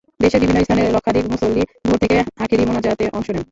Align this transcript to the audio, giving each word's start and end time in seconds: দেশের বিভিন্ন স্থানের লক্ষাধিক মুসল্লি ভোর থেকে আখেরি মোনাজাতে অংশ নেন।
দেশের 0.19 0.41
বিভিন্ন 0.41 0.59
স্থানের 0.61 0.87
লক্ষাধিক 0.95 1.25
মুসল্লি 1.31 1.63
ভোর 1.85 1.97
থেকে 1.97 2.17
আখেরি 2.37 2.63
মোনাজাতে 2.65 3.05
অংশ 3.13 3.27
নেন। 3.29 3.45